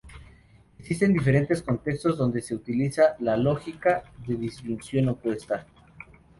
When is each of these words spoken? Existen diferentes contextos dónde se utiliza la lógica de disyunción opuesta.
Existen 0.79 1.13
diferentes 1.13 1.61
contextos 1.61 2.17
dónde 2.17 2.41
se 2.41 2.55
utiliza 2.55 3.15
la 3.19 3.37
lógica 3.37 4.01
de 4.25 4.33
disyunción 4.35 5.09
opuesta. 5.09 5.67